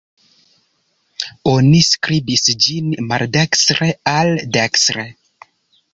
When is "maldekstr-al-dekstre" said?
3.11-5.07